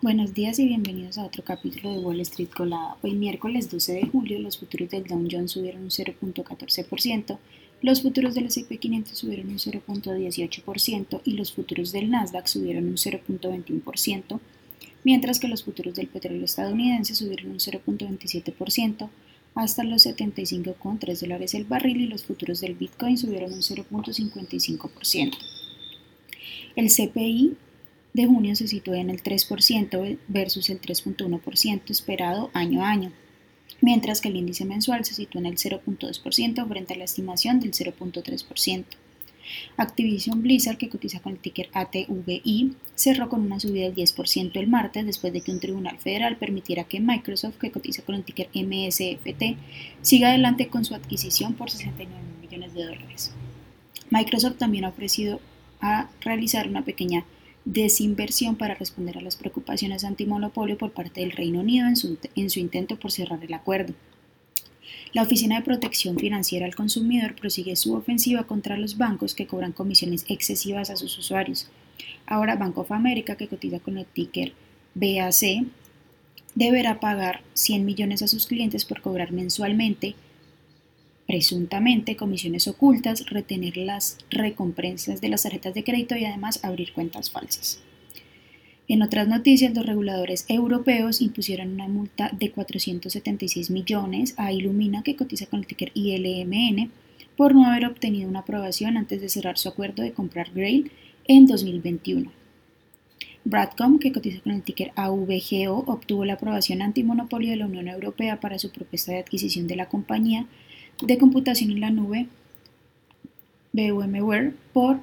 Buenos 0.00 0.32
días 0.32 0.58
y 0.58 0.66
bienvenidos 0.66 1.18
a 1.18 1.26
otro 1.26 1.44
capítulo 1.44 1.92
de 1.92 1.98
Wall 1.98 2.20
Street 2.20 2.48
Colada. 2.56 2.96
Hoy 3.02 3.12
miércoles 3.12 3.70
12 3.70 3.92
de 3.92 4.06
julio 4.06 4.38
los 4.38 4.56
futuros 4.56 4.88
del 4.88 5.04
Dow 5.04 5.22
Jones 5.30 5.50
subieron 5.50 5.82
un 5.82 5.90
0.14%, 5.90 7.38
los 7.82 8.00
futuros 8.00 8.34
del 8.34 8.46
S&P 8.46 8.78
500 8.78 9.18
subieron 9.18 9.50
un 9.50 9.58
0.18% 9.58 11.20
y 11.22 11.32
los 11.32 11.52
futuros 11.52 11.92
del 11.92 12.10
Nasdaq 12.10 12.46
subieron 12.46 12.86
un 12.86 12.96
0.21%, 12.96 14.40
mientras 15.04 15.38
que 15.38 15.48
los 15.48 15.62
futuros 15.64 15.94
del 15.96 16.06
petróleo 16.06 16.46
estadounidense 16.46 17.14
subieron 17.14 17.50
un 17.50 17.58
0.27% 17.58 19.10
hasta 19.54 19.84
los 19.84 20.06
75,3 20.06 21.20
dólares 21.20 21.52
el 21.52 21.64
barril 21.64 22.00
y 22.00 22.06
los 22.06 22.24
futuros 22.24 22.62
del 22.62 22.74
Bitcoin 22.74 23.18
subieron 23.18 23.52
un 23.52 23.60
0.55%. 23.60 25.36
El 26.74 26.88
CPI 26.88 27.56
de 28.18 28.26
junio 28.26 28.56
se 28.56 28.66
sitúa 28.66 28.98
en 28.98 29.10
el 29.10 29.22
3% 29.22 30.18
versus 30.26 30.70
el 30.70 30.80
3.1% 30.80 31.90
esperado 31.90 32.50
año 32.52 32.84
a 32.84 32.90
año, 32.90 33.12
mientras 33.80 34.20
que 34.20 34.28
el 34.28 34.36
índice 34.36 34.64
mensual 34.64 35.04
se 35.04 35.14
sitúa 35.14 35.40
en 35.40 35.46
el 35.46 35.56
0.2% 35.56 36.68
frente 36.68 36.94
a 36.94 36.96
la 36.96 37.04
estimación 37.04 37.60
del 37.60 37.70
0.3%. 37.70 38.84
Activision 39.76 40.42
Blizzard, 40.42 40.76
que 40.76 40.88
cotiza 40.88 41.20
con 41.20 41.32
el 41.32 41.38
ticker 41.38 41.70
ATVI, 41.72 42.74
cerró 42.94 43.28
con 43.28 43.40
una 43.40 43.60
subida 43.60 43.84
del 43.84 43.94
10% 43.94 44.56
el 44.56 44.66
martes 44.66 45.06
después 45.06 45.32
de 45.32 45.40
que 45.40 45.52
un 45.52 45.60
tribunal 45.60 45.98
federal 45.98 46.36
permitiera 46.36 46.84
que 46.84 47.00
Microsoft, 47.00 47.56
que 47.56 47.70
cotiza 47.70 48.02
con 48.02 48.16
el 48.16 48.24
ticker 48.24 48.48
MSFT, 48.52 49.56
siga 50.02 50.28
adelante 50.28 50.68
con 50.68 50.84
su 50.84 50.94
adquisición 50.94 51.54
por 51.54 51.70
69 51.70 52.20
millones 52.42 52.74
de 52.74 52.84
dólares. 52.84 53.32
Microsoft 54.10 54.58
también 54.58 54.84
ha 54.84 54.88
ofrecido 54.88 55.40
a 55.80 56.10
realizar 56.20 56.68
una 56.68 56.84
pequeña 56.84 57.24
desinversión 57.68 58.56
para 58.56 58.74
responder 58.74 59.18
a 59.18 59.20
las 59.20 59.36
preocupaciones 59.36 60.02
antimonopolio 60.02 60.78
por 60.78 60.92
parte 60.92 61.20
del 61.20 61.32
Reino 61.32 61.60
Unido 61.60 61.86
en 61.86 61.96
su, 61.96 62.16
en 62.34 62.48
su 62.48 62.60
intento 62.60 62.98
por 62.98 63.12
cerrar 63.12 63.44
el 63.44 63.52
acuerdo. 63.52 63.92
La 65.12 65.22
Oficina 65.22 65.56
de 65.56 65.64
Protección 65.64 66.16
Financiera 66.16 66.64
al 66.64 66.74
Consumidor 66.74 67.34
prosigue 67.34 67.76
su 67.76 67.94
ofensiva 67.94 68.44
contra 68.44 68.78
los 68.78 68.96
bancos 68.96 69.34
que 69.34 69.46
cobran 69.46 69.72
comisiones 69.72 70.24
excesivas 70.28 70.88
a 70.88 70.96
sus 70.96 71.18
usuarios. 71.18 71.68
Ahora 72.26 72.56
Bank 72.56 72.78
of 72.78 72.90
America, 72.90 73.36
que 73.36 73.48
cotiza 73.48 73.80
con 73.80 73.98
el 73.98 74.06
ticker 74.06 74.54
BAC, 74.94 75.66
deberá 76.54 77.00
pagar 77.00 77.42
100 77.52 77.84
millones 77.84 78.22
a 78.22 78.28
sus 78.28 78.46
clientes 78.46 78.86
por 78.86 79.02
cobrar 79.02 79.30
mensualmente 79.30 80.14
presuntamente 81.28 82.16
comisiones 82.16 82.66
ocultas, 82.68 83.26
retener 83.26 83.76
las 83.76 84.16
recompensas 84.30 85.20
de 85.20 85.28
las 85.28 85.42
tarjetas 85.42 85.74
de 85.74 85.84
crédito 85.84 86.16
y 86.16 86.24
además 86.24 86.64
abrir 86.64 86.94
cuentas 86.94 87.30
falsas. 87.30 87.82
En 88.88 89.02
otras 89.02 89.28
noticias, 89.28 89.74
los 89.76 89.84
reguladores 89.84 90.46
europeos 90.48 91.20
impusieron 91.20 91.74
una 91.74 91.86
multa 91.86 92.30
de 92.32 92.50
476 92.50 93.70
millones 93.70 94.32
a 94.38 94.52
Illumina, 94.52 95.02
que 95.02 95.16
cotiza 95.16 95.44
con 95.44 95.60
el 95.60 95.66
ticker 95.66 95.90
ILMN, 95.92 96.90
por 97.36 97.54
no 97.54 97.66
haber 97.66 97.84
obtenido 97.84 98.26
una 98.26 98.40
aprobación 98.40 98.96
antes 98.96 99.20
de 99.20 99.28
cerrar 99.28 99.58
su 99.58 99.68
acuerdo 99.68 100.02
de 100.02 100.14
comprar 100.14 100.50
Grail 100.54 100.90
en 101.26 101.46
2021. 101.46 102.32
Bradcom, 103.44 103.98
que 103.98 104.12
cotiza 104.12 104.40
con 104.40 104.52
el 104.52 104.62
ticker 104.62 104.92
AVGO, 104.96 105.84
obtuvo 105.86 106.24
la 106.24 106.34
aprobación 106.34 106.80
antimonopolio 106.80 107.50
de 107.50 107.56
la 107.56 107.66
Unión 107.66 107.88
Europea 107.88 108.40
para 108.40 108.58
su 108.58 108.70
propuesta 108.70 109.12
de 109.12 109.18
adquisición 109.18 109.66
de 109.66 109.76
la 109.76 109.90
compañía 109.90 110.46
de 111.02 111.18
computación 111.18 111.70
en 111.70 111.80
la 111.80 111.90
nube 111.90 112.26
VMware 113.72 114.54
por 114.72 115.00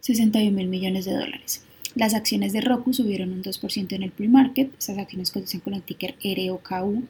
61 0.00 0.56
mil 0.56 0.68
millones 0.68 1.04
de 1.04 1.12
dólares. 1.12 1.64
Las 1.94 2.14
acciones 2.14 2.52
de 2.52 2.60
Roku 2.60 2.92
subieron 2.92 3.32
un 3.32 3.42
2% 3.42 3.92
en 3.92 4.02
el 4.02 4.12
pre-market, 4.12 4.72
estas 4.78 4.98
acciones 4.98 5.30
cotizan 5.30 5.60
con 5.60 5.74
el 5.74 5.82
ticker 5.82 6.16
ROKU. 6.22 7.04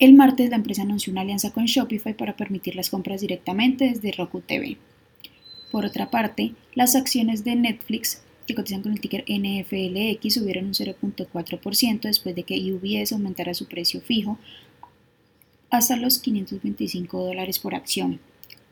El 0.00 0.14
martes 0.14 0.50
la 0.50 0.56
empresa 0.56 0.82
anunció 0.82 1.12
una 1.12 1.20
alianza 1.20 1.52
con 1.52 1.66
Shopify 1.66 2.14
para 2.14 2.36
permitir 2.36 2.74
las 2.74 2.90
compras 2.90 3.20
directamente 3.20 3.88
desde 3.88 4.12
Roku 4.12 4.40
TV. 4.40 4.76
Por 5.70 5.84
otra 5.84 6.10
parte, 6.10 6.52
las 6.74 6.96
acciones 6.96 7.44
de 7.44 7.54
Netflix 7.54 8.22
que 8.46 8.54
cotizan 8.54 8.82
con 8.82 8.92
el 8.92 9.00
ticker 9.00 9.24
NFLX 9.28 10.34
subieron 10.34 10.66
un 10.66 10.74
0.4% 10.74 12.00
después 12.02 12.34
de 12.34 12.42
que 12.42 12.72
UBS 12.72 13.12
aumentara 13.12 13.54
su 13.54 13.66
precio 13.66 14.00
fijo 14.00 14.38
hasta 15.76 15.96
los 15.96 16.18
525 16.18 17.24
dólares 17.24 17.58
por 17.58 17.74
acción, 17.74 18.20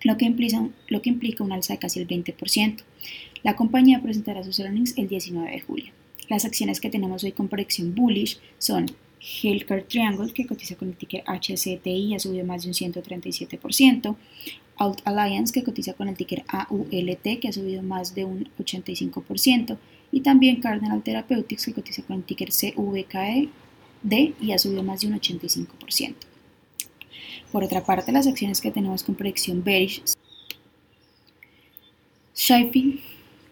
lo 0.05 0.17
que, 0.17 0.25
implica, 0.25 1.45
un 1.45 1.53
alza 1.53 1.75
de 1.75 1.79
casi 1.79 2.01
el 2.01 2.09
20%. 2.09 2.83
La 3.43 3.57
compañía 3.57 4.03
presentará 4.03 4.43
sus 4.43 4.59
earnings 4.61 4.97
el 4.97 5.09
19 5.09 5.51
de 5.51 5.61
julio. 5.61 5.93
Las 6.29 6.45
acciones 6.45 6.81
que 6.81 6.91
tenemos 6.91 7.25
hoy 7.25 7.33
con 7.33 7.49
proyección 7.49 7.95
bullish 7.95 8.39
son 8.59 8.87
Healthcare 9.21 9.85
Triangle, 9.85 10.33
que 10.33 10.47
cotiza 10.47 10.77
con 10.77 10.89
el 10.89 10.97
ticker 10.97 11.23
HCTI, 11.27 12.15
ha 12.15 12.19
subido 12.19 12.45
más 12.45 12.63
de 12.63 12.69
un 12.69 12.75
137%, 12.75 14.17
Out 14.77 15.01
Alliance, 15.05 15.53
que 15.53 15.63
cotiza 15.63 15.95
con 15.95 16.09
el 16.09 16.17
ticker 16.17 16.45
AULT, 16.49 17.41
que 17.41 17.49
ha 17.49 17.53
subido 17.53 17.83
más 17.83 18.15
de 18.15 18.25
un 18.25 18.49
85%, 18.59 19.77
y 20.11 20.21
también 20.21 20.61
Cardinal 20.61 21.03
Therapeutics, 21.03 21.67
que 21.67 21.73
cotiza 21.73 22.03
con 22.03 22.17
el 22.17 22.25
ticker 22.25 22.51
CVKD 22.51 23.49
y 24.41 24.53
ha 24.53 24.59
subido 24.59 24.83
más 24.83 25.01
de 25.01 25.07
un 25.09 25.15
85%. 25.15 26.15
Por 27.51 27.65
otra 27.65 27.85
parte, 27.85 28.13
las 28.13 28.27
acciones 28.27 28.61
que 28.61 28.71
tenemos 28.71 29.03
con 29.03 29.15
proyección 29.15 29.63
bearish, 29.63 30.03
Shifty, 32.35 33.01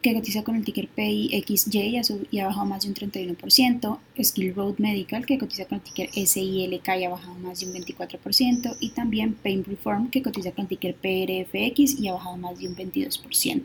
que 0.02 0.14
cotiza 0.14 0.42
con 0.42 0.56
el 0.56 0.64
ticker 0.64 0.88
PIXJ 0.88 2.26
y 2.30 2.38
ha 2.38 2.46
bajado 2.46 2.66
más 2.66 2.82
de 2.82 2.88
un 2.88 2.94
31%, 2.94 3.98
Skill 4.22 4.54
Road 4.54 4.78
Medical, 4.78 5.26
que 5.26 5.38
cotiza 5.38 5.66
con 5.66 5.78
el 5.78 5.84
ticker 5.84 6.10
SILK 6.10 6.88
y 6.98 7.04
ha 7.04 7.10
bajado 7.10 7.34
más 7.34 7.60
de 7.60 7.66
un 7.66 7.74
24%, 7.74 8.76
y 8.80 8.90
también 8.90 9.34
Pain 9.34 9.62
Reform, 9.64 10.10
que 10.10 10.22
cotiza 10.22 10.52
con 10.52 10.62
el 10.62 10.68
ticker 10.68 10.94
PRFX 10.94 12.00
y 12.00 12.08
ha 12.08 12.14
bajado 12.14 12.36
más 12.38 12.58
de 12.58 12.68
un 12.68 12.76
22%. 12.76 13.62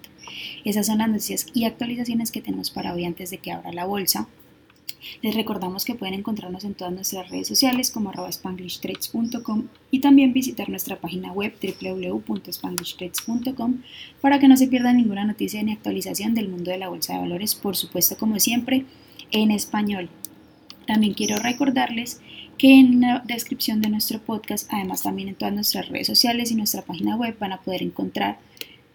Esas 0.66 0.86
son 0.88 0.98
las 0.98 1.10
noticias 1.10 1.48
y 1.54 1.64
actualizaciones 1.64 2.32
que 2.32 2.42
tenemos 2.42 2.70
para 2.70 2.94
hoy 2.94 3.06
antes 3.06 3.30
de 3.30 3.38
que 3.38 3.52
abra 3.52 3.72
la 3.72 3.86
bolsa. 3.86 4.28
Les 5.22 5.36
recordamos 5.36 5.86
que 5.86 5.96
pueden 5.96 6.16
encontrarnos 6.16 6.64
en 6.64 6.74
todas 6.74 6.94
nuestras 6.94 7.30
redes 7.30 7.48
sociales 7.48 7.92
como 7.92 8.12
spanglishtrades.com 8.32 9.68
y 9.92 10.00
también 10.00 10.34
visitar 10.34 10.70
nuestra 10.70 10.96
página 10.98 11.32
web 11.32 11.54
www.spanglishtrades.com 11.62 13.82
para 14.22 14.40
que 14.40 14.48
no 14.48 14.58
se 14.58 14.68
pierdan 14.68 14.98
ninguna 14.98 15.26
noticia 15.26 15.62
ni 15.64 15.72
actualización 15.72 16.34
del 16.34 16.50
mundo 16.50 16.72
de 16.72 16.78
la 16.78 16.90
bolsa 16.90 17.14
de 17.14 17.20
valores, 17.20 17.56
por 17.56 17.76
supuesto 17.76 18.18
como 18.18 18.40
siempre 18.40 18.86
en 19.32 19.52
español. 19.52 20.10
También 20.88 21.14
quiero 21.14 21.38
recordarles 21.38 22.22
que 22.58 22.80
en 22.80 23.02
la 23.02 23.22
descripción 23.26 23.82
de 23.82 23.90
nuestro 23.90 24.20
podcast, 24.20 24.72
además 24.72 25.04
también 25.04 25.30
en 25.30 25.36
todas 25.36 25.54
nuestras 25.54 25.90
redes 25.90 26.08
sociales 26.08 26.52
y 26.52 26.56
nuestra 26.56 26.84
página 26.84 27.16
web 27.16 27.36
van 27.40 27.54
a 27.54 27.62
poder 27.62 27.84
encontrar 27.84 28.40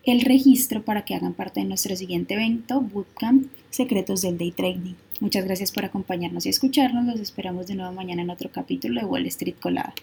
el 0.05 0.23
registro 0.23 0.83
para 0.83 1.05
que 1.05 1.15
hagan 1.15 1.35
parte 1.35 1.61
de 1.61 1.67
nuestro 1.67 1.95
siguiente 1.95 2.35
evento, 2.35 2.81
Bootcamp 2.81 3.47
Secretos 3.69 4.23
del 4.23 4.39
Day 4.39 4.53
Trading. 4.53 4.95
Muchas 5.21 5.45
gracias 5.45 5.71
por 5.71 5.85
acompañarnos 5.85 6.47
y 6.47 6.49
escucharnos. 6.49 7.05
Los 7.05 7.21
esperamos 7.21 7.67
de 7.67 7.75
nuevo 7.75 7.93
mañana 7.93 8.23
en 8.23 8.31
otro 8.31 8.51
capítulo 8.51 9.01
de 9.01 9.07
Wall 9.07 9.27
Street 9.27 9.57
Colada. 9.61 9.95